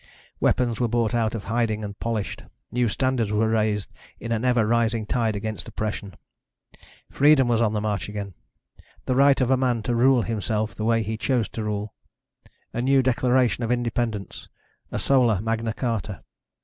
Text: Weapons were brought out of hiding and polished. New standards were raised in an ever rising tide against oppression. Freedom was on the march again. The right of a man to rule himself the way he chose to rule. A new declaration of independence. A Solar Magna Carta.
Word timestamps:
Weapons 0.39 0.79
were 0.79 0.87
brought 0.87 1.13
out 1.13 1.35
of 1.35 1.43
hiding 1.43 1.83
and 1.83 1.99
polished. 1.99 2.41
New 2.71 2.89
standards 2.89 3.31
were 3.31 3.47
raised 3.47 3.93
in 4.19 4.31
an 4.31 4.43
ever 4.43 4.65
rising 4.65 5.05
tide 5.05 5.35
against 5.35 5.67
oppression. 5.67 6.15
Freedom 7.11 7.47
was 7.47 7.61
on 7.61 7.73
the 7.73 7.81
march 7.81 8.09
again. 8.09 8.33
The 9.05 9.13
right 9.13 9.39
of 9.39 9.51
a 9.51 9.57
man 9.57 9.83
to 9.83 9.93
rule 9.93 10.23
himself 10.23 10.73
the 10.73 10.85
way 10.85 11.03
he 11.03 11.17
chose 11.17 11.49
to 11.49 11.63
rule. 11.63 11.93
A 12.73 12.81
new 12.81 13.03
declaration 13.03 13.63
of 13.63 13.69
independence. 13.71 14.49
A 14.91 14.97
Solar 14.97 15.39
Magna 15.39 15.71
Carta. 15.71 16.23